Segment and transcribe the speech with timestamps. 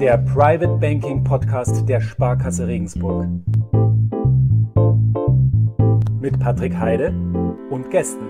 [0.00, 3.26] der Private Banking Podcast der Sparkasse Regensburg.
[6.22, 7.12] Mit Patrick Heide
[7.68, 8.24] und Gästen.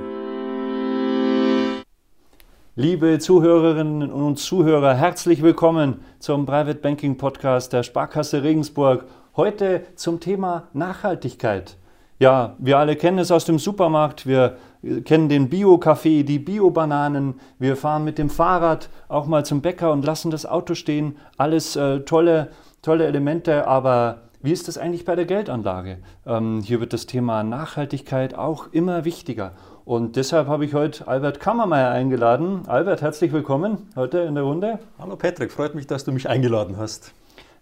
[2.75, 9.05] Liebe Zuhörerinnen und Zuhörer, herzlich willkommen zum Private Banking Podcast der Sparkasse Regensburg.
[9.37, 11.77] Heute zum Thema Nachhaltigkeit.
[12.21, 14.27] Ja, wir alle kennen es aus dem Supermarkt.
[14.27, 14.59] Wir
[15.07, 17.41] kennen den Bio-Kaffee, die Bio-Bananen.
[17.59, 21.17] Wir fahren mit dem Fahrrad auch mal zum Bäcker und lassen das Auto stehen.
[21.39, 22.51] Alles äh, tolle,
[22.83, 25.97] tolle Elemente, aber wie ist das eigentlich bei der Geldanlage?
[26.27, 29.53] Ähm, hier wird das Thema Nachhaltigkeit auch immer wichtiger.
[29.87, 32.65] Und deshalb habe ich heute Albert Kammermeier eingeladen.
[32.67, 34.79] Albert, herzlich willkommen heute in der Runde.
[34.99, 37.15] Hallo Patrick, freut mich, dass du mich eingeladen hast.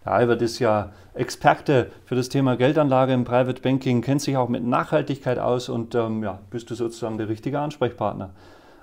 [0.09, 4.49] Der Albert ist ja Experte für das Thema Geldanlage im Private Banking, kennt sich auch
[4.49, 8.31] mit Nachhaltigkeit aus und ähm, ja, bist du sozusagen der richtige Ansprechpartner.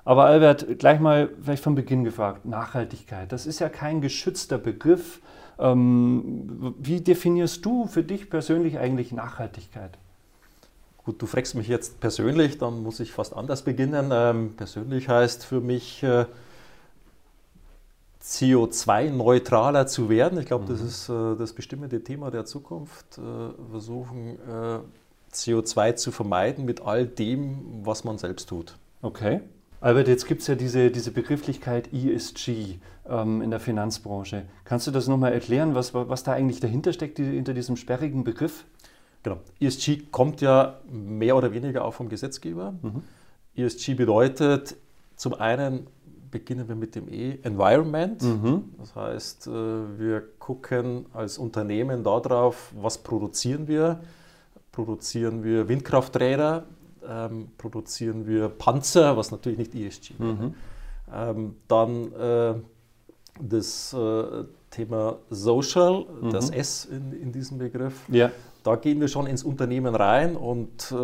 [0.04, 5.20] Aber Albert, gleich mal vielleicht von Beginn gefragt, Nachhaltigkeit, das ist ja kein geschützter Begriff.
[5.58, 9.98] Ähm, wie definierst du für dich persönlich eigentlich Nachhaltigkeit?
[11.04, 14.10] Gut, du fragst mich jetzt persönlich, dann muss ich fast anders beginnen.
[14.12, 16.26] Ähm, persönlich heißt für mich äh,
[18.26, 20.38] CO2-neutraler zu werden.
[20.40, 20.68] Ich glaube, mhm.
[20.68, 23.18] das ist äh, das bestimmende Thema der Zukunft.
[23.18, 24.78] Äh, versuchen, äh,
[25.32, 28.76] CO2 zu vermeiden mit all dem, was man selbst tut.
[29.02, 29.40] Okay.
[29.80, 34.46] Albert, jetzt gibt es ja diese, diese Begrifflichkeit ESG ähm, in der Finanzbranche.
[34.64, 38.24] Kannst du das nochmal erklären, was, was da eigentlich dahinter steckt, die, hinter diesem sperrigen
[38.24, 38.64] Begriff?
[39.22, 39.38] Genau.
[39.60, 42.74] ESG kommt ja mehr oder weniger auch vom Gesetzgeber.
[42.82, 43.02] Mhm.
[43.54, 44.76] ESG bedeutet
[45.16, 45.86] zum einen
[46.38, 48.22] beginnen wir mit dem E, Environment.
[48.22, 48.64] Mhm.
[48.78, 49.50] Das heißt, äh,
[49.98, 54.00] wir gucken als Unternehmen darauf, was produzieren wir.
[54.70, 56.66] Produzieren wir Windkrafträder,
[57.08, 60.20] ähm, produzieren wir Panzer, was natürlich nicht ESG ist.
[60.20, 60.54] Mhm.
[61.10, 62.54] Ähm, dann äh,
[63.40, 64.44] das äh,
[64.76, 66.30] Thema Social, mhm.
[66.30, 68.04] das S in, in diesem Begriff.
[68.08, 68.30] Ja.
[68.62, 70.96] Da gehen wir schon ins Unternehmen rein und äh,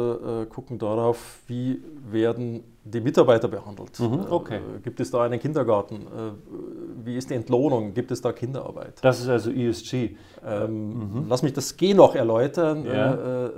[0.42, 1.80] äh gucken darauf, wie
[2.10, 3.98] werden die Mitarbeiter behandelt.
[4.00, 4.56] Mhm, äh, okay.
[4.56, 6.02] Äh, gibt es da einen Kindergarten?
[6.02, 7.94] Äh, wie ist die Entlohnung?
[7.94, 8.94] Gibt es da Kinderarbeit?
[9.02, 10.16] Das ist also ESG.
[10.44, 11.26] Ähm, mhm.
[11.28, 12.84] Lass mich das G noch erläutern.
[12.84, 13.14] Ja.
[13.14, 13.50] Äh,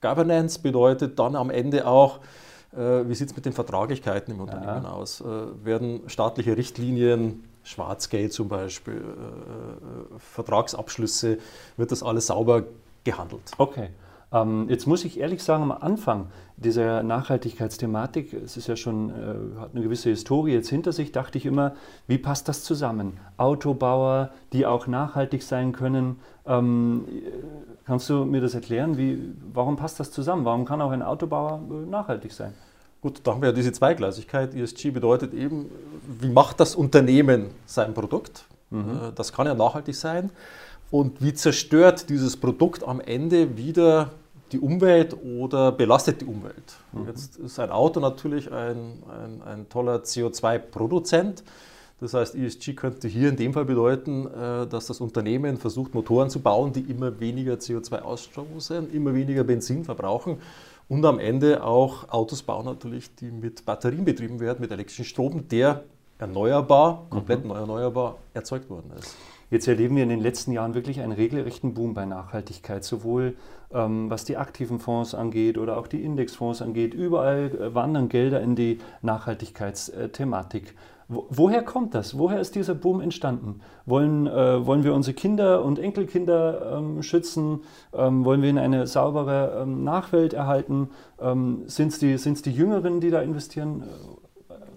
[0.00, 2.20] Governance bedeutet dann am Ende auch,
[2.72, 4.92] wie sieht es mit den Vertraglichkeiten im Unternehmen ja.
[4.92, 5.24] aus?
[5.64, 11.38] werden staatliche Richtlinien Schwarzgeld zum Beispiel, äh, Vertragsabschlüsse,
[11.76, 12.64] wird das alles sauber
[13.04, 13.52] gehandelt.
[13.58, 13.90] Okay.
[14.32, 19.60] Ähm, jetzt muss ich ehrlich sagen, am Anfang dieser Nachhaltigkeitsthematik, es ist ja schon, äh,
[19.60, 21.74] hat eine gewisse Historie jetzt hinter sich, dachte ich immer,
[22.06, 23.18] wie passt das zusammen?
[23.38, 26.20] Autobauer, die auch nachhaltig sein können.
[26.46, 27.06] Ähm,
[27.86, 28.98] kannst du mir das erklären?
[28.98, 29.18] Wie,
[29.52, 30.44] warum passt das zusammen?
[30.44, 32.54] Warum kann auch ein Autobauer äh, nachhaltig sein?
[33.00, 34.54] Gut, da haben wir ja diese Zweigleisigkeit.
[34.54, 35.70] ESG bedeutet eben,
[36.20, 38.44] wie macht das Unternehmen sein Produkt?
[38.70, 38.90] Mhm.
[38.90, 40.30] Äh, das kann ja nachhaltig sein.
[40.90, 44.10] Und wie zerstört dieses Produkt am Ende wieder
[44.52, 46.76] die Umwelt oder belastet die Umwelt?
[46.92, 47.06] Mhm.
[47.06, 51.42] Jetzt ist ein Auto natürlich ein, ein, ein toller CO2-Produzent.
[52.00, 56.30] Das heißt, ESG könnte hier in dem Fall bedeuten, äh, dass das Unternehmen versucht, Motoren
[56.30, 60.38] zu bauen, die immer weniger CO2 ausstoßen, immer weniger Benzin verbrauchen
[60.90, 65.46] und am Ende auch Autos bauen natürlich, die mit Batterien betrieben werden, mit elektrischem Strom,
[65.48, 65.84] der
[66.18, 67.52] erneuerbar, komplett mhm.
[67.52, 69.16] erneuerbar erzeugt worden ist.
[69.50, 73.36] Jetzt erleben wir in den letzten Jahren wirklich einen regelrechten Boom bei Nachhaltigkeit, sowohl
[73.72, 76.92] ähm, was die aktiven Fonds angeht oder auch die Indexfonds angeht.
[76.92, 80.74] Überall äh, wandern Gelder in die Nachhaltigkeitsthematik.
[81.12, 82.16] Wo, woher kommt das?
[82.16, 83.62] Woher ist dieser Boom entstanden?
[83.84, 87.64] Wollen, äh, wollen wir unsere Kinder und Enkelkinder ähm, schützen?
[87.92, 90.90] Ähm, wollen wir in eine saubere ähm, Nachwelt erhalten?
[91.20, 93.82] Ähm, Sind es die, die Jüngeren, die da investieren?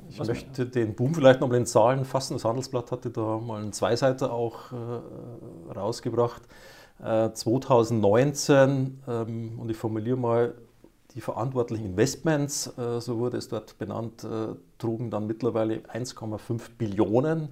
[0.10, 2.34] Ich Was möchte den Boom vielleicht noch mal in Zahlen fassen.
[2.34, 6.42] Das Handelsblatt hatte da mal einen Zweiseiter auch äh, rausgebracht.
[7.04, 10.56] Äh, 2019, ähm, und ich formuliere mal,
[11.16, 17.50] die verantwortlichen Investments, äh, so wurde es dort benannt, äh, trugen dann mittlerweile 1,5 Billionen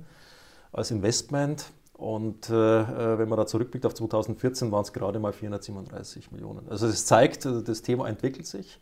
[0.71, 1.65] als Investment.
[1.93, 6.67] Und äh, wenn man da zurückblickt auf 2014, waren es gerade mal 437 Millionen.
[6.67, 8.79] Also es zeigt, das Thema entwickelt sich.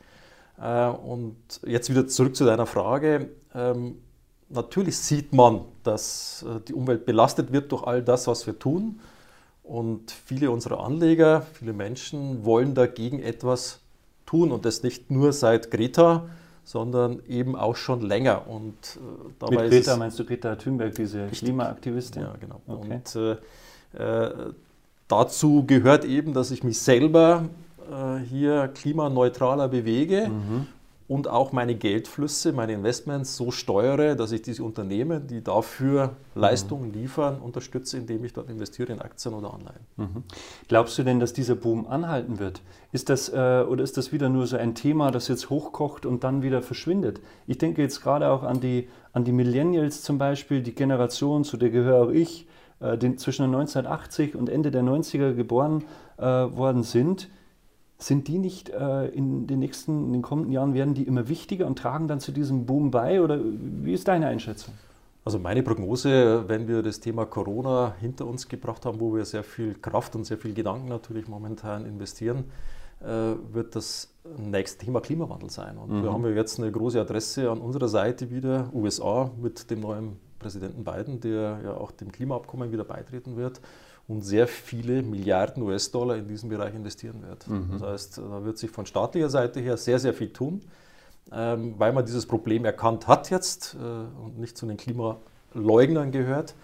[0.55, 1.35] Und
[1.65, 3.29] jetzt wieder zurück zu deiner Frage.
[3.53, 3.97] Ähm,
[4.47, 9.01] natürlich sieht man, dass die Umwelt belastet wird durch all das, was wir tun.
[9.63, 13.81] Und viele unserer Anleger, viele Menschen wollen dagegen etwas
[14.29, 16.25] tun und das nicht nur seit Greta,
[16.63, 18.47] sondern eben auch schon länger.
[18.47, 18.99] Und äh,
[19.39, 21.39] dabei Mit Greta meinst du Greta Thunberg, diese richtig.
[21.39, 22.21] Klimaaktivistin?
[22.21, 22.61] Ja, genau.
[22.67, 22.93] Okay.
[22.93, 23.15] Und
[23.97, 24.53] äh, äh,
[25.07, 27.45] dazu gehört eben, dass ich mich selber
[27.91, 30.29] äh, hier klimaneutraler bewege.
[30.29, 30.67] Mhm.
[31.09, 36.94] Und auch meine Geldflüsse, meine Investments so steuere, dass ich diese Unternehmen, die dafür Leistungen
[36.94, 39.79] liefern, unterstütze, indem ich dort investiere in Aktien oder Anleihen.
[39.97, 40.23] Mhm.
[40.67, 42.61] Glaubst du denn, dass dieser Boom anhalten wird?
[42.91, 46.23] Ist das, äh, oder ist das wieder nur so ein Thema, das jetzt hochkocht und
[46.23, 47.21] dann wieder verschwindet?
[47.47, 51.57] Ich denke jetzt gerade auch an die, an die Millennials zum Beispiel, die Generation, zu
[51.57, 52.47] der gehöre auch ich,
[52.81, 55.85] äh, die zwischen 1980 und Ende der 90er geboren
[56.17, 57.29] äh, worden sind
[57.99, 61.67] sind die nicht äh, in den nächsten, in den kommenden Jahren, werden die immer wichtiger
[61.67, 63.21] und tragen dann zu diesem Boom bei?
[63.21, 64.73] Oder wie ist deine Einschätzung?
[65.25, 69.43] Also meine Prognose, wenn wir das Thema Corona hinter uns gebracht haben, wo wir sehr
[69.43, 72.45] viel Kraft und sehr viel Gedanken natürlich momentan investieren,
[73.01, 75.77] äh, wird das nächste Thema Klimawandel sein.
[75.77, 76.03] Und mhm.
[76.03, 80.17] wir haben ja jetzt eine große Adresse an unserer Seite wieder, USA, mit dem neuen
[80.39, 83.59] Präsidenten Biden, der ja auch dem Klimaabkommen wieder beitreten wird
[84.09, 87.47] und sehr viele Milliarden US-Dollar in diesen Bereich investieren wird.
[87.47, 87.69] Mhm.
[87.73, 90.61] Das heißt, da wird sich von staatlicher Seite her sehr, sehr viel tun,
[91.31, 96.56] ähm, weil man dieses Problem erkannt hat jetzt äh, und nicht zu den Klimaleugnern gehört.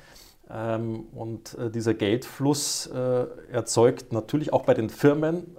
[0.50, 5.56] Ähm, und äh, dieser Geldfluss äh, erzeugt natürlich auch bei den Firmen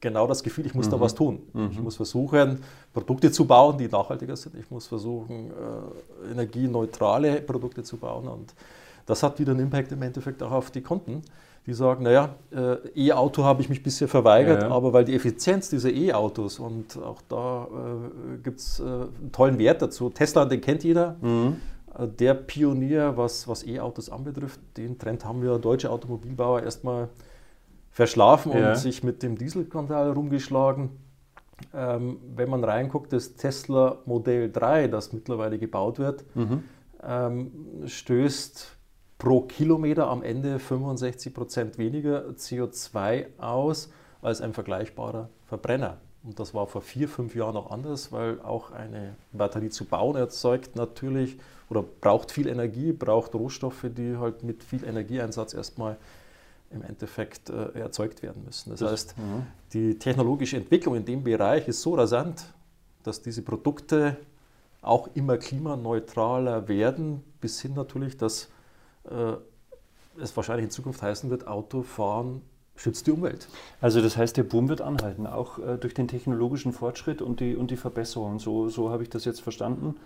[0.00, 0.90] genau das Gefühl, ich muss mhm.
[0.90, 1.42] da was tun.
[1.54, 1.68] Mhm.
[1.70, 4.54] Ich muss versuchen, Produkte zu bauen, die nachhaltiger sind.
[4.56, 5.50] Ich muss versuchen,
[6.30, 8.28] energieneutrale Produkte zu bauen.
[8.28, 8.52] Und
[9.06, 11.22] das hat wieder einen Impact im Endeffekt auch auf die Kunden,
[11.66, 15.70] die sagen, naja, äh, E-Auto habe ich mich bisher verweigert, ja, aber weil die Effizienz
[15.70, 20.10] dieser E-Autos und auch da äh, gibt es äh, einen tollen Wert dazu.
[20.10, 21.16] Tesla, den kennt jeder.
[21.22, 21.56] Mhm.
[21.98, 27.08] Äh, der Pionier, was, was E-Autos anbetrifft, den Trend haben wir deutsche Automobilbauer erstmal
[27.90, 28.70] verschlafen ja.
[28.70, 30.90] und sich mit dem Dieselskandal rumgeschlagen.
[31.72, 36.64] Ähm, wenn man reinguckt, das Tesla Modell 3, das mittlerweile gebaut wird, mhm.
[37.06, 37.52] ähm,
[37.86, 38.73] stößt
[39.18, 43.90] pro Kilometer am Ende 65 Prozent weniger CO2 aus
[44.22, 45.98] als ein vergleichbarer Verbrenner.
[46.24, 50.16] Und das war vor vier, fünf Jahren noch anders, weil auch eine Batterie zu bauen
[50.16, 51.36] erzeugt natürlich
[51.68, 55.98] oder braucht viel Energie, braucht Rohstoffe, die halt mit viel Energieeinsatz erstmal
[56.70, 58.70] im Endeffekt äh, erzeugt werden müssen.
[58.70, 59.46] Das, das heißt, ja.
[59.74, 62.46] die technologische Entwicklung in dem Bereich ist so rasant,
[63.02, 64.16] dass diese Produkte
[64.80, 68.48] auch immer klimaneutraler werden, bis hin natürlich, dass
[69.10, 72.42] äh, es wahrscheinlich in Zukunft heißen wird, Autofahren
[72.76, 73.48] schützt die Umwelt.
[73.80, 77.56] Also das heißt, der Boom wird anhalten, auch äh, durch den technologischen Fortschritt und die,
[77.56, 78.38] und die Verbesserung.
[78.38, 79.96] So, so habe ich das jetzt verstanden.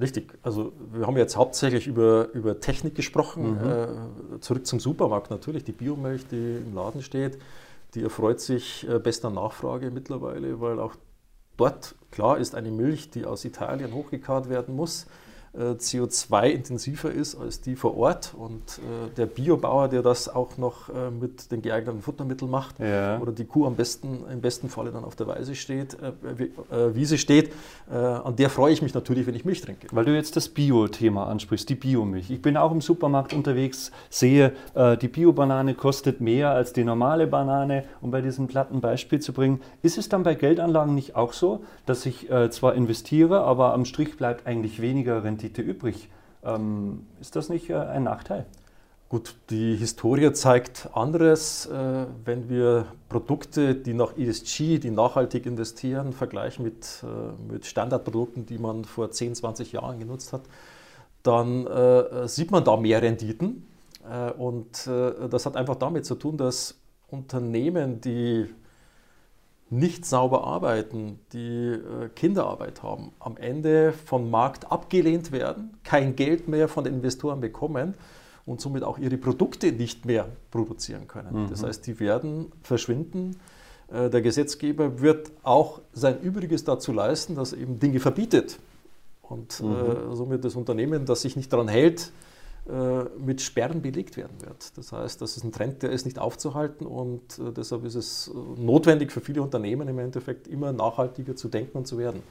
[0.00, 3.52] Richtig, also wir haben jetzt hauptsächlich über, über Technik gesprochen.
[3.52, 4.36] Mhm.
[4.36, 7.38] Äh, zurück zum Supermarkt natürlich, die Biomilch, die im Laden steht,
[7.94, 10.94] die erfreut sich äh, bester Nachfrage mittlerweile, weil auch
[11.56, 15.06] dort, klar, ist eine Milch, die aus Italien hochgekarrt werden muss.
[15.54, 18.32] Äh, CO2-intensiver ist als die vor Ort.
[18.34, 23.18] Und äh, der Biobauer, der das auch noch äh, mit den geeigneten Futtermitteln macht ja.
[23.18, 26.44] oder die Kuh am besten, im besten Falle dann auf der Weise steht, äh,
[26.74, 27.52] äh, Wiese steht,
[27.90, 29.88] äh, an der freue ich mich natürlich, wenn ich Milch trinke.
[29.92, 32.30] Weil du jetzt das Bio-Thema ansprichst, die Biomilch.
[32.30, 37.84] Ich bin auch im Supermarkt unterwegs, sehe, die Bio-Banane kostet mehr als die normale Banane.
[38.00, 41.62] Um bei diesem platten Beispiel zu bringen, ist es dann bei Geldanlagen nicht auch so,
[41.86, 46.08] dass ich zwar investiere, aber am Strich bleibt eigentlich weniger Rendite Rendite übrig.
[46.44, 48.46] Ähm, ist das nicht äh, ein Nachteil?
[49.08, 51.66] Gut, die Historie zeigt anderes.
[51.66, 58.46] Äh, wenn wir Produkte, die nach ESG, die nachhaltig investieren, vergleichen mit, äh, mit Standardprodukten,
[58.46, 60.42] die man vor 10, 20 Jahren genutzt hat,
[61.22, 63.66] dann äh, sieht man da mehr Renditen.
[64.08, 66.76] Äh, und äh, das hat einfach damit zu tun, dass
[67.08, 68.46] Unternehmen, die
[69.72, 76.46] nicht sauber arbeiten, die äh, Kinderarbeit haben, am Ende vom Markt abgelehnt werden, kein Geld
[76.46, 77.94] mehr von den Investoren bekommen
[78.44, 81.44] und somit auch ihre Produkte nicht mehr produzieren können.
[81.44, 81.48] Mhm.
[81.48, 83.36] Das heißt, die werden verschwinden.
[83.90, 88.58] Äh, der Gesetzgeber wird auch sein Übriges dazu leisten, dass er eben Dinge verbietet.
[89.22, 90.14] Und äh, mhm.
[90.14, 92.12] somit das Unternehmen, das sich nicht daran hält,
[93.18, 94.78] mit Sperren belegt werden wird.
[94.78, 98.28] Das heißt, das ist ein Trend, der ist nicht aufzuhalten und äh, deshalb ist es
[98.28, 102.22] äh, notwendig für viele Unternehmen im Endeffekt immer nachhaltiger zu denken und zu werden.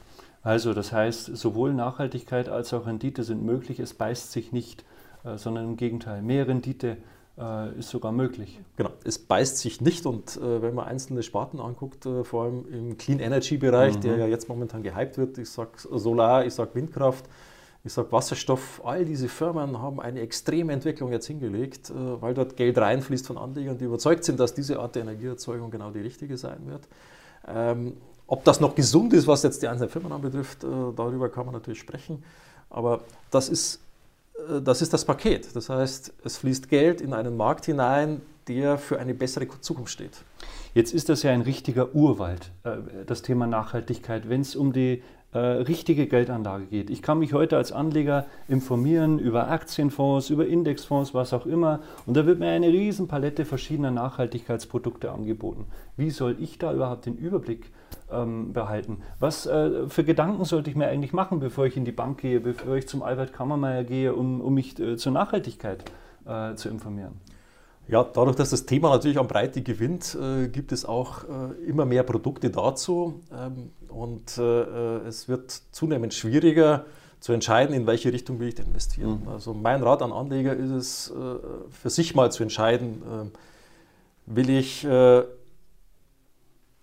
[0.42, 4.86] Also das heißt, sowohl Nachhaltigkeit als auch Rendite sind möglich, es beißt sich nicht,
[5.36, 6.98] sondern im Gegenteil, mehr Rendite
[7.78, 8.60] ist sogar möglich.
[8.76, 12.66] Genau, es beißt sich nicht und äh, wenn man einzelne Sparten anguckt, äh, vor allem
[12.72, 14.02] im Clean Energy Bereich, mhm.
[14.02, 17.26] der ja jetzt momentan gehypt wird, ich sage Solar, ich sage Windkraft,
[17.84, 22.56] ich sage Wasserstoff, all diese Firmen haben eine extreme Entwicklung jetzt hingelegt, äh, weil dort
[22.56, 26.38] Geld reinfließt von Anlegern, die überzeugt sind, dass diese Art der Energieerzeugung genau die richtige
[26.38, 26.88] sein wird.
[27.48, 27.98] Ähm,
[28.28, 31.54] ob das noch gesund ist, was jetzt die einzelnen Firmen anbetrifft, äh, darüber kann man
[31.54, 32.24] natürlich sprechen.
[32.70, 33.82] Aber das ist,
[34.48, 35.56] äh, das ist das Paket.
[35.56, 40.22] Das heißt, es fließt Geld in einen Markt hinein, der für eine bessere Zukunft steht.
[40.74, 42.52] Jetzt ist das ja ein richtiger Urwald,
[43.06, 45.04] das Thema Nachhaltigkeit, wenn es um die
[45.40, 46.90] richtige Geldanlage geht.
[46.90, 51.80] Ich kann mich heute als Anleger informieren über Aktienfonds, über Indexfonds, was auch immer.
[52.06, 55.66] Und da wird mir eine riesen Palette verschiedener Nachhaltigkeitsprodukte angeboten.
[55.96, 57.72] Wie soll ich da überhaupt den Überblick
[58.12, 58.98] ähm, behalten?
[59.20, 62.40] Was äh, für Gedanken sollte ich mir eigentlich machen, bevor ich in die Bank gehe,
[62.40, 65.86] bevor ich zum Albert Kammermeier gehe, um, um mich äh, zur Nachhaltigkeit
[66.26, 67.14] äh, zu informieren?
[67.92, 71.86] Ja, dadurch, dass das Thema natürlich an Breite gewinnt, äh, gibt es auch äh, immer
[71.86, 73.20] mehr Produkte dazu.
[73.34, 76.86] Ähm, und äh, äh, es wird zunehmend schwieriger
[77.20, 79.24] zu entscheiden, in welche Richtung will ich denn investieren.
[79.24, 79.28] Mhm.
[79.28, 81.14] Also mein Rat an Anleger ist es, äh,
[81.70, 83.32] für sich mal zu entscheiden, ähm,
[84.26, 85.24] will ich äh,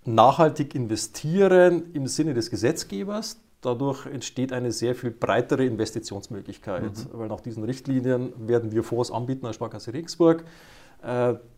[0.05, 3.41] nachhaltig investieren im Sinne des Gesetzgebers.
[3.63, 7.07] Dadurch entsteht eine sehr viel breitere Investitionsmöglichkeit, mhm.
[7.13, 10.45] weil nach diesen Richtlinien werden wir Fonds anbieten als Sparkasse Regensburg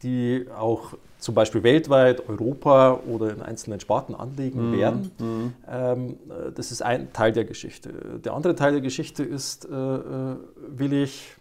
[0.02, 4.76] die auch zum Beispiel weltweit, Europa oder in einzelnen Sparten anlegen mhm.
[4.76, 5.10] werden.
[5.18, 5.52] Mhm.
[5.70, 7.90] Ähm, äh, das ist ein Teil der Geschichte.
[8.24, 11.36] Der andere Teil der Geschichte ist, äh, will ich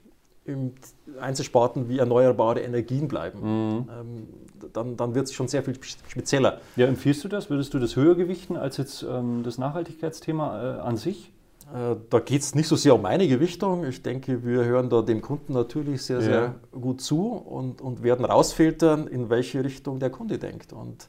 [0.46, 0.74] in
[1.20, 3.39] Einzelsparten wie erneuerbare Energien bleiben.
[3.39, 3.89] Mhm.
[3.89, 4.27] Ähm,
[4.74, 5.75] dann, dann wird es schon sehr viel
[6.08, 6.60] spezieller.
[6.75, 7.50] Ja, empfiehlst du das?
[7.50, 11.32] Würdest du das höher gewichten als jetzt ähm, das Nachhaltigkeitsthema äh, an sich?
[11.74, 13.86] Äh, da geht es nicht so sehr um meine Gewichtung.
[13.86, 16.56] Ich denke, wir hören da dem Kunden natürlich sehr, sehr ja.
[16.80, 20.74] gut zu und, und werden rausfiltern, in welche Richtung der Kunde denkt.
[20.74, 21.08] Und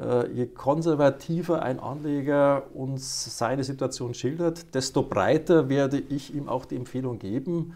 [0.00, 6.64] äh, je konservativer ein Anleger uns seine Situation schildert, desto breiter werde ich ihm auch
[6.64, 7.74] die Empfehlung geben,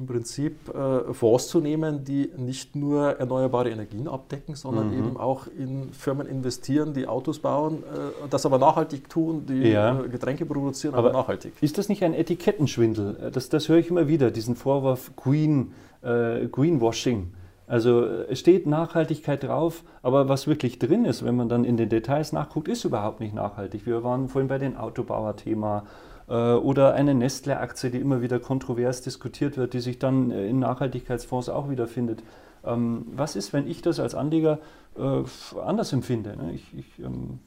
[0.00, 4.98] im Prinzip äh, Fonds zu nehmen, die nicht nur erneuerbare Energien abdecken, sondern mhm.
[4.98, 10.00] eben auch in Firmen investieren, die Autos bauen, äh, das aber nachhaltig tun, die ja.
[10.00, 11.52] äh, Getränke produzieren, aber, aber, nachhaltig.
[11.60, 13.16] Ist das nicht ein Etikettenschwindel?
[13.26, 17.34] Äh, das, das höre ich immer wieder, diesen Vorwurf Green, äh, Greenwashing.
[17.66, 21.88] Also es steht Nachhaltigkeit drauf, aber was wirklich drin ist, wenn man dann in den
[21.88, 23.86] Details nachguckt, ist überhaupt nicht nachhaltig.
[23.86, 29.56] Wir waren vorhin bei den Autobauer-Thema äh, oder eine Nestle-Aktie, die immer wieder kontrovers diskutiert
[29.56, 32.22] wird, die sich dann äh, in Nachhaltigkeitsfonds auch wiederfindet.
[32.64, 34.58] Ähm, was ist, wenn ich das als Anleger
[34.96, 35.22] äh,
[35.60, 36.36] anders empfinde?
[36.36, 36.52] Ne?
[36.54, 37.40] Ich, ich, ähm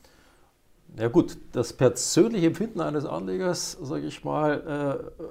[0.98, 5.24] ja gut, das persönliche Empfinden eines Anlegers, sage ich mal, äh,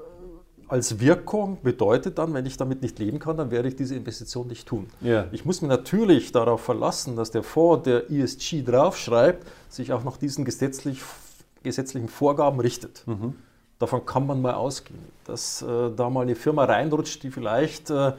[0.72, 4.48] als Wirkung bedeutet dann, wenn ich damit nicht leben kann, dann werde ich diese Investition
[4.48, 4.86] nicht tun.
[5.04, 5.28] Yeah.
[5.30, 10.16] Ich muss mich natürlich darauf verlassen, dass der Fonds, der ESG draufschreibt, sich auch nach
[10.16, 11.02] diesen gesetzlich
[11.62, 13.04] gesetzlichen Vorgaben richtet.
[13.06, 13.34] Mhm.
[13.78, 18.12] Davon kann man mal ausgehen, dass äh, da mal eine Firma reinrutscht, die vielleicht äh,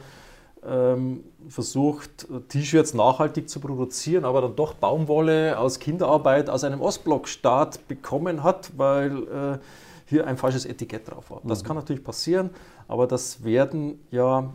[0.66, 7.86] ähm, versucht, T-Shirts nachhaltig zu produzieren, aber dann doch Baumwolle aus Kinderarbeit aus einem Ostblockstaat
[7.88, 9.58] bekommen hat, weil äh,
[10.06, 11.40] hier ein falsches Etikett drauf war.
[11.44, 11.66] Das mhm.
[11.66, 12.50] kann natürlich passieren,
[12.88, 14.52] aber das werden ja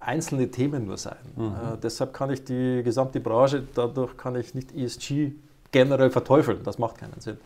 [0.00, 1.16] einzelne Themen nur sein.
[1.36, 1.44] Mhm.
[1.44, 5.32] Äh, deshalb kann ich die gesamte Branche, dadurch kann ich nicht ESG
[5.72, 6.60] generell verteufeln.
[6.64, 7.38] Das macht keinen Sinn.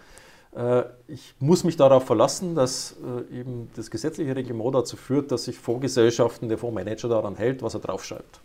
[0.55, 2.97] Äh, ich muss mich darauf verlassen, dass
[3.31, 7.75] äh, eben das gesetzliche Reglement dazu führt, dass sich Fondsgesellschaften, der Fondsmanager daran hält, was
[7.75, 8.41] er draufschreibt.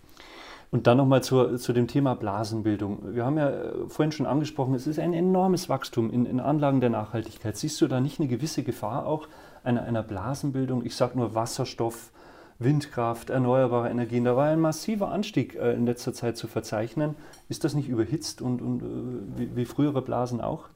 [0.71, 3.15] Und dann nochmal zu, zu dem Thema Blasenbildung.
[3.15, 6.81] Wir haben ja äh, vorhin schon angesprochen, es ist ein enormes Wachstum in, in Anlagen
[6.81, 7.57] der Nachhaltigkeit.
[7.57, 9.27] Siehst du da nicht eine gewisse Gefahr auch
[9.63, 10.85] einer, einer Blasenbildung?
[10.85, 12.11] Ich sage nur Wasserstoff,
[12.57, 14.23] Windkraft, erneuerbare Energien.
[14.23, 17.15] Da war ein massiver Anstieg in letzter Zeit zu verzeichnen.
[17.49, 18.81] Ist das nicht überhitzt und, und
[19.37, 20.69] wie, wie frühere Blasen auch?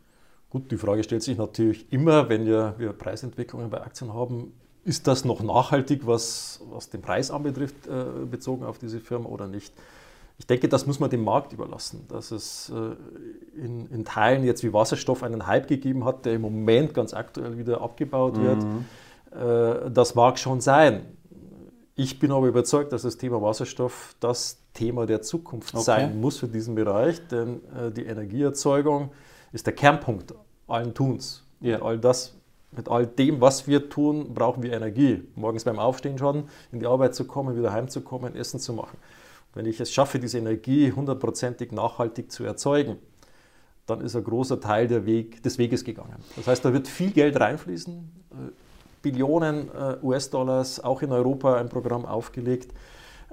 [0.50, 4.54] Gut, die Frage stellt sich natürlich immer, wenn wir, wir Preisentwicklungen bei Aktien haben,
[4.84, 9.48] ist das noch nachhaltig, was, was den Preis anbetrifft, äh, bezogen auf diese Firma oder
[9.48, 9.74] nicht?
[10.40, 14.64] Ich denke, das muss man dem Markt überlassen, dass es äh, in, in, Teilen jetzt
[14.64, 18.44] wie Wasserstoff einen Hype gegeben hat, der im Moment ganz aktuell wieder abgebaut mhm.
[18.44, 19.86] wird.
[19.86, 21.06] Äh, das mag schon sein.
[21.96, 25.84] Ich bin aber überzeugt, dass das Thema Wasserstoff das Thema der Zukunft okay.
[25.84, 29.12] sein muss für diesen Bereich, denn äh, die Energieerzeugung
[29.52, 30.34] ist der Kernpunkt
[30.68, 31.44] allen Tuns.
[31.62, 31.78] Ja.
[31.78, 32.36] Mit all das,
[32.72, 35.24] mit all dem, was wir tun, brauchen wir Energie.
[35.36, 38.98] Morgens beim Aufstehen schon, in die Arbeit zu kommen, wieder heimzukommen, Essen zu machen.
[39.54, 42.98] Wenn ich es schaffe, diese Energie hundertprozentig nachhaltig zu erzeugen,
[43.88, 46.24] dann ist ein großer Teil Weg, des Weges gegangen.
[46.36, 48.36] Das heißt, da wird viel Geld reinfließen, äh,
[49.02, 52.72] Billionen äh, US-Dollars, auch in Europa ein Programm aufgelegt.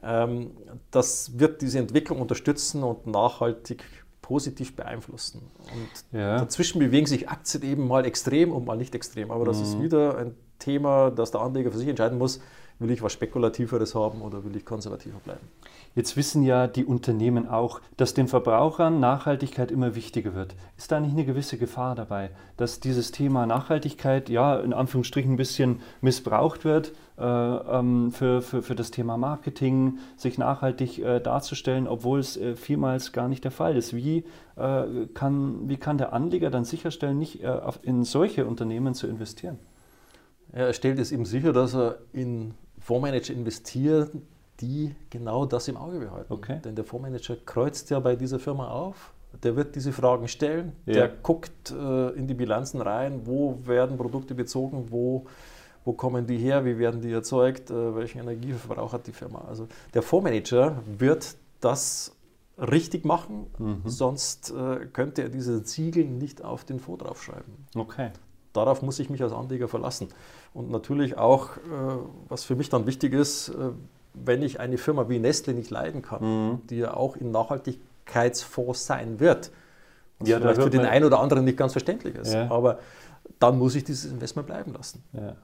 [0.03, 0.53] Ähm,
[0.91, 3.85] das wird diese Entwicklung unterstützen und nachhaltig
[4.27, 5.41] positiv beeinflussen.
[5.73, 6.39] Und ja.
[6.39, 9.31] dazwischen bewegen sich Aktien eben mal extrem und mal nicht extrem.
[9.31, 9.63] Aber das mhm.
[9.63, 12.41] ist wieder ein Thema, das der Anleger für sich entscheiden muss,
[12.81, 15.47] will ich was Spekulativeres haben oder will ich konservativer bleiben.
[15.95, 20.57] Jetzt wissen ja die Unternehmen auch, dass den Verbrauchern Nachhaltigkeit immer wichtiger wird.
[20.77, 25.39] Ist da nicht eine gewisse Gefahr dabei, dass dieses Thema Nachhaltigkeit ja in Anführungsstrichen ein
[25.39, 32.37] bisschen missbraucht wird für, für, für das Thema Marketing, sich nachhaltig äh, darzustellen, obwohl es
[32.37, 33.97] äh, vielmals gar nicht der Fall ist.
[33.97, 34.25] Wie,
[34.57, 39.07] äh, kann, wie kann der Anleger dann sicherstellen, nicht äh, auf, in solche Unternehmen zu
[39.07, 39.59] investieren?
[40.53, 44.11] Er stellt es eben sicher, dass er in Fondsmanager investiert,
[44.61, 46.33] die genau das im Auge behalten.
[46.33, 46.61] Okay.
[46.65, 50.93] Denn der Fondsmanager kreuzt ja bei dieser Firma auf, der wird diese Fragen stellen, Ja.
[50.95, 55.27] der guckt äh, in die Bilanzen rein, wo werden Produkte bezogen, wo,
[55.87, 59.45] wo kommen die her, wie werden die erzeugt, äh, welchen Energieverbrauch hat die Firma.
[59.49, 62.13] Also der Fondsmanager wird das
[62.59, 63.83] richtig machen, Mhm.
[63.87, 68.11] sonst äh, könnte er diese Ziegel nicht auf den Fonds draufschreiben Okay.
[68.53, 70.09] darauf muss ich mich als Anleger verlassen.
[70.55, 71.61] Und natürlich auch, äh,
[72.29, 73.71] was für mich dann wichtig ist, äh,
[74.15, 76.67] wenn ich eine Firma wie Nestle nicht leiden kann, Mhm.
[76.69, 79.51] die ja auch in Nachhaltigkeitsfonds sein wird,
[80.19, 82.51] was Ja, da vielleicht für den einen oder anderen nicht ganz verständlich ist, Ja.
[82.51, 82.79] aber
[83.39, 85.03] dann muss ich dieses Investment bleiben lassen.
[85.13, 85.37] Ja.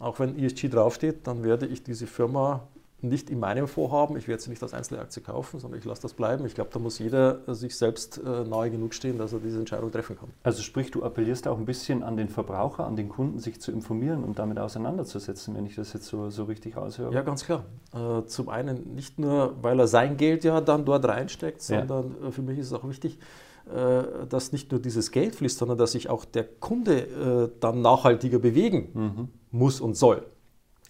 [0.00, 2.66] Auch wenn ESG draufsteht, dann werde ich diese Firma
[3.02, 4.16] nicht in meinem Fonds haben.
[4.18, 6.44] Ich werde sie nicht als Einzelaktie kaufen, sondern ich lasse das bleiben.
[6.44, 9.58] Ich glaube, da muss jeder äh, sich selbst äh, nahe genug stehen, dass er diese
[9.58, 10.28] Entscheidung treffen kann.
[10.42, 13.72] Also sprich, du appellierst auch ein bisschen an den Verbraucher, an den Kunden, sich zu
[13.72, 17.14] informieren und damit auseinanderzusetzen, wenn ich das jetzt so, so richtig raushöre.
[17.14, 17.64] Ja, ganz klar.
[17.94, 21.78] Äh, Zum einen nicht nur, weil er sein Geld ja dann dort reinsteckt, Ja.
[21.86, 23.18] sondern äh, für mich ist es auch wichtig,
[24.30, 28.88] dass nicht nur dieses Geld fließt, sondern dass sich auch der Kunde dann nachhaltiger bewegen
[28.94, 29.28] Mhm.
[29.50, 30.26] Muss und soll.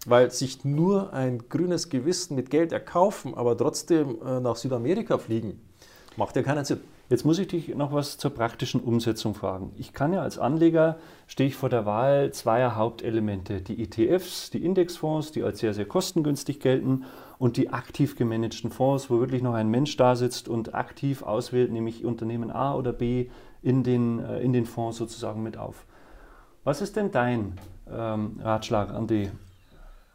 [0.06, 5.60] Weil sich nur ein grünes Gewissen mit Geld erkaufen, aber trotzdem äh, nach Südamerika fliegen,
[6.16, 6.80] macht ja keinen Sinn.
[7.10, 9.72] Jetzt muss ich dich noch was zur praktischen Umsetzung fragen.
[9.76, 13.60] Ich kann ja als Anleger, stehe ich vor der Wahl zweier Hauptelemente.
[13.60, 17.04] Die ETFs, die Indexfonds, die als sehr, sehr kostengünstig gelten
[17.38, 21.72] und die aktiv gemanagten Fonds, wo wirklich noch ein Mensch da sitzt und aktiv auswählt,
[21.72, 23.28] nämlich Unternehmen A oder B
[23.60, 25.86] in den, äh, in den Fonds sozusagen mit auf.
[26.62, 27.54] Was ist denn dein
[27.92, 29.30] ähm, Ratschlag an die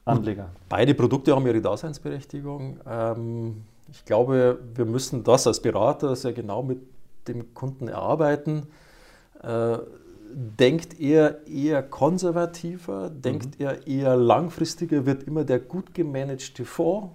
[0.05, 0.50] Anleger?
[0.70, 2.79] Beide Produkte haben ihre Daseinsberechtigung.
[2.88, 6.79] Ähm, ich glaube, wir müssen das als Berater sehr genau mit
[7.27, 8.67] dem Kunden erarbeiten.
[9.41, 9.77] Äh,
[10.36, 17.13] denkt er eher konservativer, denkt er eher langfristiger, wird immer der gut gemanagte Fonds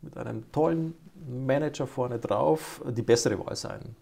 [0.00, 0.94] mit einem tollen
[1.28, 3.94] Manager vorne drauf die bessere Wahl sein.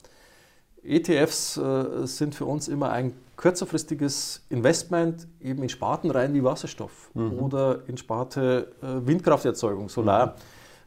[0.83, 7.11] ETFs äh, sind für uns immer ein kürzerfristiges Investment eben in Sparten rein wie Wasserstoff
[7.15, 10.37] oder in Sparte äh, Windkrafterzeugung, Solar,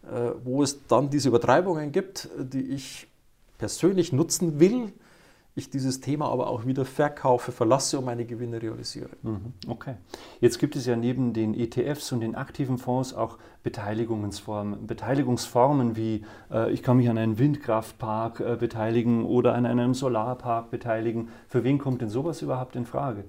[0.03, 3.08] äh, wo es dann diese Übertreibungen gibt, die ich
[3.58, 4.93] persönlich nutzen will,
[5.56, 9.10] ich dieses Thema aber auch wieder verkaufe, verlasse und meine Gewinne realisiere.
[9.22, 9.96] Mhm, Okay.
[10.39, 16.26] Jetzt gibt es ja neben den ETFs und den aktiven Fonds auch Beteiligungsformen, Beteiligungsformen wie
[16.52, 21.30] äh, ich kann mich an einen Windkraftpark äh, beteiligen oder an einem Solarpark beteiligen.
[21.48, 23.26] Für wen kommt denn sowas überhaupt in Frage?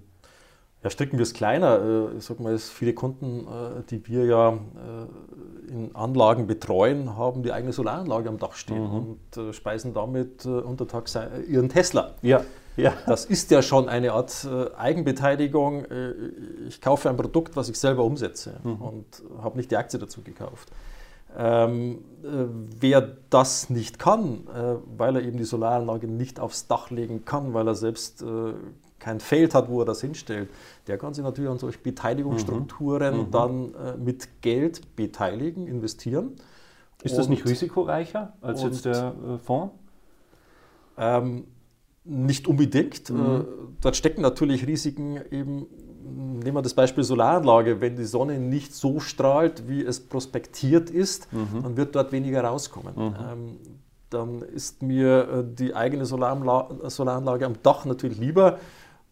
[0.84, 2.10] Ja, stricken wir es kleiner.
[2.12, 7.16] Äh, Ich sag mal, es viele Kunden, äh, die wir ja äh, in Anlagen betreuen,
[7.16, 11.18] haben die eigene Solaranlage am Dach stehen und äh, speisen damit untertags
[11.48, 12.12] ihren Tesla.
[12.20, 12.42] Ja,
[12.76, 12.92] ja.
[13.06, 15.86] Das ist ja schon eine Art Eigenbeteiligung.
[16.68, 19.06] Ich kaufe ein Produkt, was ich selber umsetze und
[19.42, 20.70] habe nicht die Aktie dazu gekauft.
[21.36, 22.46] Ähm, äh,
[22.78, 27.54] wer das nicht kann, äh, weil er eben die Solaranlage nicht aufs Dach legen kann,
[27.54, 28.26] weil er selbst äh,
[29.04, 30.48] kein Feld hat, wo er das hinstellt,
[30.86, 36.32] der kann sich natürlich an solchen Beteiligungsstrukturen dann äh, mit Geld beteiligen, investieren.
[37.02, 39.74] Ist das nicht Und- risikoreicher als und- jetzt der äh, Fonds?
[40.96, 41.44] Ähm,
[42.04, 43.10] nicht unbedingt.
[43.10, 43.20] Mhm.
[43.20, 43.44] Äh,
[43.80, 45.66] dort stecken natürlich Risiken eben,
[46.42, 51.32] nehmen wir das Beispiel Solaranlage, wenn die Sonne nicht so strahlt, wie es prospektiert ist,
[51.32, 51.62] Mhm.
[51.62, 52.94] dann wird dort weniger rauskommen.
[52.96, 53.56] Ähm,
[54.10, 58.58] dann ist mir äh, die eigene Solaranla Solaranlage am Dach natürlich lieber,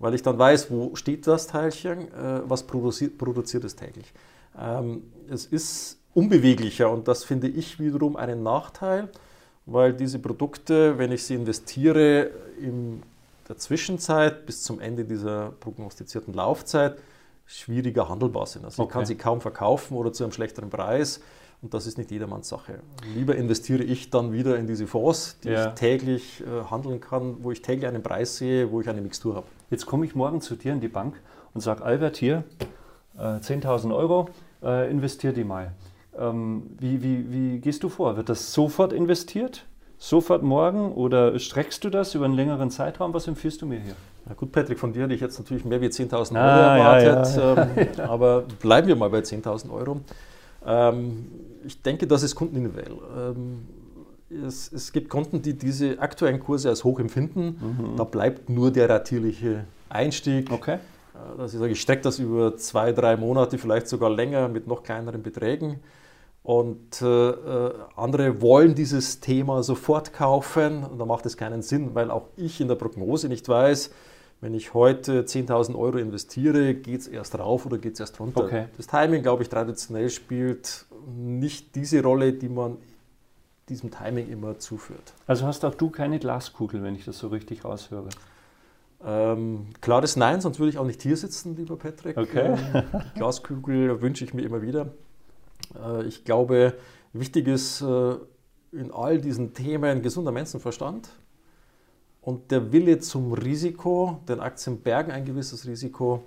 [0.02, 4.12] weil ich dann weiß, wo steht das Teilchen, äh, was produziert, produziert es täglich.
[4.60, 9.08] Ähm, es ist unbeweglicher und das finde ich wiederum einen Nachteil,
[9.64, 13.02] weil diese Produkte, wenn ich sie investiere, in
[13.48, 16.98] der Zwischenzeit bis zum Ende dieser prognostizierten Laufzeit
[17.46, 18.64] schwieriger handelbar sind.
[18.64, 18.92] Also ich Okay.
[18.92, 21.20] kann sie kaum verkaufen oder zu einem schlechteren Preis
[21.60, 22.80] und das ist nicht jedermanns Sache.
[23.14, 25.68] Lieber investiere ich dann wieder in diese Fonds, die Ja.
[25.68, 29.36] ich täglich äh, handeln kann, wo ich täglich einen Preis sehe, wo ich eine Mixtur
[29.36, 29.46] habe.
[29.72, 31.14] Jetzt komme ich morgen zu dir in die Bank
[31.54, 32.44] und sage, Albert, hier,
[33.16, 34.28] äh, 10.000 Euro,
[34.62, 35.72] äh, investier die mal.
[36.14, 38.18] Ähm, wie, wie, wie gehst du vor?
[38.18, 39.64] Wird das sofort investiert?
[39.96, 40.92] Sofort morgen?
[40.92, 43.14] Oder streckst du das über einen längeren Zeitraum?
[43.14, 43.94] Was empfiehlst du mir hier?
[44.26, 47.02] Na gut, Patrick, von dir hätte ich jetzt natürlich mehr wie 10.000 Euro Ah, ja,
[47.08, 50.00] erwartet, Ähm, aber bleiben wir mal bei 10.000 Euro.
[50.66, 51.28] Ähm,
[51.64, 52.98] ich denke, das ist kundenindividuell.
[53.16, 53.68] Ähm,
[54.46, 57.94] es, es gibt Kunden, die diese aktuellen Kurse als hoch empfinden.
[57.96, 60.50] Da bleibt nur der ratierliche Einstieg.
[60.50, 60.78] Okay.
[61.36, 64.82] dass ich sage, ich strecke das über zwei, drei Monate, vielleicht sogar länger mit noch
[64.82, 65.80] kleineren Beträgen.
[66.42, 71.94] Und äh, äh, andere wollen dieses Thema sofort kaufen und da macht es keinen Sinn,
[71.94, 73.90] weil auch ich in der Prognose nicht weiß,
[74.40, 78.44] wenn ich heute 10.000 Euro investiere, geht es erst rauf oder geht es erst runter.
[78.44, 78.64] Okay.
[78.76, 82.78] Das Timing, glaube ich, traditionell spielt nicht diese Rolle, die man
[83.72, 85.14] diesem Timing immer zuführt.
[85.26, 88.08] Also hast auch du keine Glaskugel, wenn ich das so richtig raushöre?
[89.04, 92.16] Ähm, klares Nein, sonst würde ich auch nicht hier sitzen, lieber Patrick.
[92.16, 92.56] Okay.
[92.74, 94.92] Ähm, Glaskugel wünsche ich mir immer wieder.
[95.82, 96.74] Äh, ich glaube,
[97.12, 98.14] wichtig ist äh,
[98.72, 101.08] in all diesen Themen gesunder Menschenverstand
[102.20, 104.20] und der Wille zum Risiko.
[104.28, 106.24] Denn Aktien bergen ein gewisses Risiko.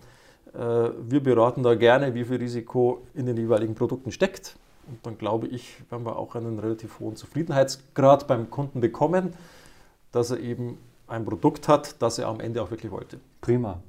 [0.53, 4.57] Äh, wir beraten da gerne, wie viel Risiko in den jeweiligen Produkten steckt.
[4.87, 9.33] Und dann glaube ich, werden wir auch einen relativ hohen Zufriedenheitsgrad beim Kunden bekommen,
[10.11, 13.19] dass er eben ein Produkt hat, das er am Ende auch wirklich wollte.
[13.41, 13.79] Prima.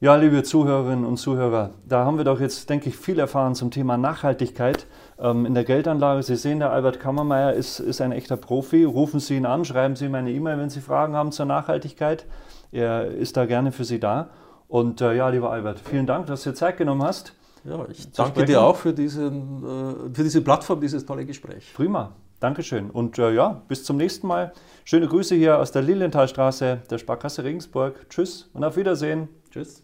[0.00, 3.70] Ja, liebe Zuhörerinnen und Zuhörer, da haben wir doch jetzt, denke ich, viel erfahren zum
[3.70, 4.86] Thema Nachhaltigkeit
[5.18, 6.22] ähm, in der Geldanlage.
[6.22, 8.84] Sie sehen, der Albert Kammermeier ist, ist ein echter Profi.
[8.84, 12.26] Rufen Sie ihn an, schreiben Sie ihm eine E-Mail, wenn Sie Fragen haben zur Nachhaltigkeit.
[12.70, 14.30] Er ist da gerne für Sie da.
[14.68, 17.34] Und äh, ja, lieber Albert, vielen Dank, dass du dir Zeit genommen hast.
[17.64, 21.72] Ja, ich danke dir auch für, diesen, äh, für diese Plattform, dieses tolle Gespräch.
[21.74, 22.12] Prima.
[22.40, 22.90] Dankeschön.
[22.90, 24.52] Und äh, ja, bis zum nächsten Mal.
[24.84, 28.06] Schöne Grüße hier aus der Lilienthalstraße der Sparkasse Regensburg.
[28.10, 29.28] Tschüss und auf Wiedersehen.
[29.50, 29.83] Tschüss.